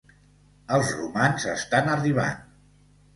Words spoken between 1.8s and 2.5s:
arribant.